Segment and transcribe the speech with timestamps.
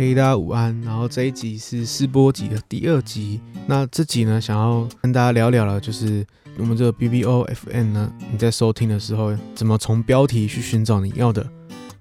[0.00, 0.80] 嘿，大家午安。
[0.80, 3.38] 然后这一集是试播集的第二集。
[3.66, 6.26] 那这集呢，想要跟大家聊聊了，就是
[6.56, 11.46] 我们这个 BBOFM 呢，你在收听的时候，怎么从标题去寻找你要的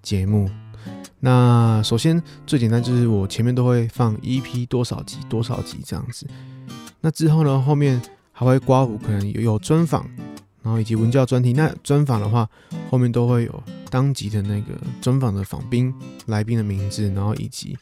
[0.01, 0.49] 节目。
[1.19, 6.25] 那首先最简单就是我前面都会放 EP 多少集多少集这样子。
[7.01, 10.09] 那之后呢，后面还会刮胡，可能有有专访，
[10.63, 11.51] 然后以及文教专题。
[11.51, 12.49] 那专访的话，
[12.89, 15.93] 后面都会有当集的那个专访的访宾
[16.27, 17.77] 来宾的名字，然后以及。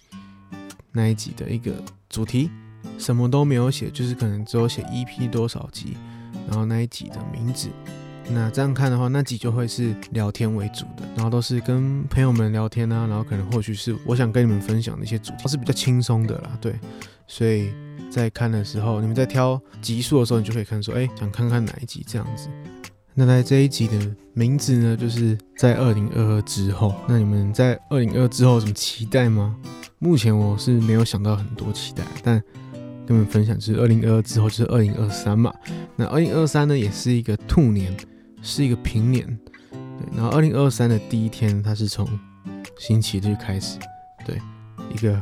[0.97, 1.71] 那一集的一个
[2.09, 2.49] 主题
[2.97, 5.95] 什么都没有写，就是可能只有写 EP 多少集，
[6.47, 7.69] 然后那一集的名字。
[8.29, 16.75] 那这样看的话，那集就会是聊天为主的，然后都是跟朋友们聊天啊，然后可能或许是我想跟你们分享的一些主题，是比较轻松的啦，对。
[17.27, 17.71] 所以
[18.09, 22.49] 在看的时候，你们在挑集数的时候，你就可以看说，哎，想看看哪一集这样子。
[23.13, 26.93] 那在这一集的名字呢，就是在二零二二之后。
[27.07, 29.55] 那你们在二零二二之后有什么期待吗？
[29.99, 32.41] 目前我是没有想到很多期待，但
[33.05, 35.51] 跟你们分享就是二零二二之后就是二零二三嘛。
[35.95, 37.91] 那二零二三呢，也是一个兔年，
[38.43, 39.25] 是一个平年。
[39.71, 42.07] 对，然后二零二三的第一天，它是从
[42.77, 43.79] 星期日开始，
[44.23, 44.39] 对，
[44.93, 45.19] 一个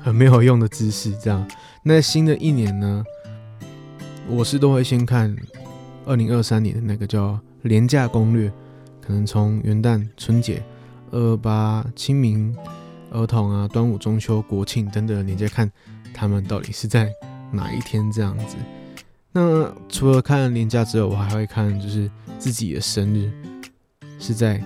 [0.00, 1.46] 很没有用的姿势这样。
[1.82, 3.04] 那新的一年呢，
[4.30, 5.36] 我是都会先看
[6.06, 8.50] 二零二三年的那个叫廉价攻略，
[9.02, 10.62] 可能从元旦、春节、
[11.10, 12.56] 二二八、清明。
[13.16, 15.70] 儿童啊，端午、中秋、国庆等等的年假，看
[16.12, 17.10] 他们到底是在
[17.50, 18.56] 哪一天这样子。
[19.32, 23.30] 那除了看年假之外，我还会看就是自己的生日
[24.18, 24.62] 是在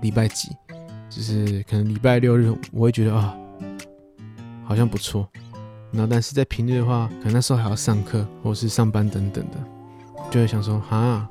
[0.00, 0.48] 礼拜几，
[1.08, 3.36] 就是可能礼拜六日，我会觉得啊，
[4.64, 5.28] 好像不错。
[5.92, 9.56] 然后但是在平日的话，可能那时候还要上课或是上班等等的，
[10.30, 11.28] 就会想说哈，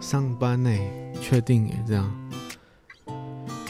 [0.00, 0.70] 上班呢，
[1.20, 2.21] 确定诶，这样。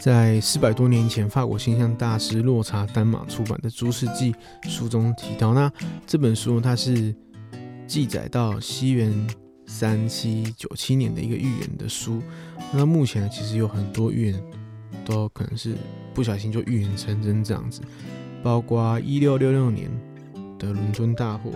[0.02, 4.32] 在四百多年前，法国形象大师洛查丹马出版的《诸世纪》
[4.68, 5.70] 书中提到，那
[6.04, 7.14] 这本书它是
[7.86, 9.14] 记载到西元
[9.64, 12.20] 三七九七年的一个预言的书。
[12.72, 14.42] 那目前，其实有很多预言
[15.04, 15.76] 都可能是
[16.12, 17.80] 不小心就预言成真这样子，
[18.42, 19.88] 包括一六六六年
[20.58, 21.52] 的伦敦大火，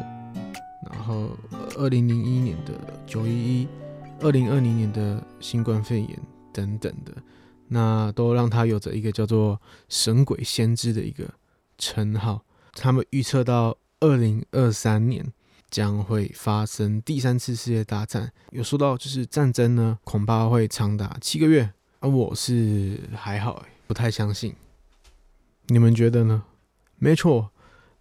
[0.89, 1.31] 然后
[1.79, 2.75] 二零零一年的
[3.09, 3.69] 九一一，
[4.21, 6.17] 二零二零年的新冠肺炎
[6.53, 7.13] 等等的。
[7.69, 11.35] 那都让他有着一个叫做“神鬼先知”的一个
[11.79, 12.45] 称号。
[12.73, 15.33] 他们预测到二零二三年
[15.71, 21.73] 将会发生第三次世界大战，有说到就是战争呢，恐怕会长达七个月。
[22.01, 24.55] 而我是还好，不太相信。
[25.69, 26.45] 你们觉得呢？
[26.99, 27.51] 没错。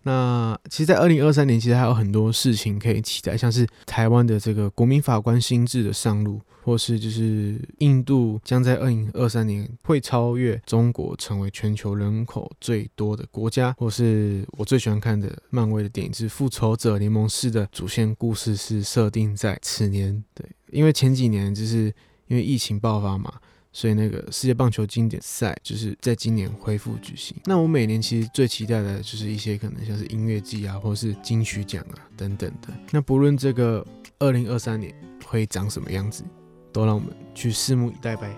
[0.08, 20.24] 那其实，在二零二三年，其实还有很多事情可以期待，像是台湾的这个国民法官新制的上路，或是就是印度将在二零二三年会超越中国，成为全球人口最多的国家，或是我最喜欢看的漫威的电影是《复仇者联盟四》的主线故事是设定在此年。
[20.36, 21.92] 对，因为前几年就是
[22.28, 23.34] 因为疫情爆发嘛。
[23.76, 27.36] 所以那个世界棒球经典赛就是在今年恢复举行。
[27.44, 32.70] 那我每年其实最期待的就是一些可能像是音乐季啊，或是金曲奖啊等等的。
[32.92, 33.86] 那不论这个
[34.18, 36.24] 二零二三年会长什么样子，
[36.72, 38.34] 都让我们去拭目以待呗。